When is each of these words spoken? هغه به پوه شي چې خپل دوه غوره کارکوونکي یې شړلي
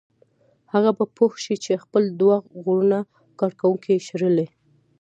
هغه 0.73 0.91
به 0.97 1.05
پوه 1.15 1.31
شي 1.43 1.55
چې 1.63 1.81
خپل 1.83 2.03
دوه 2.21 2.37
غوره 2.63 3.01
کارکوونکي 3.39 3.89
یې 3.93 4.03
شړلي 4.07 4.47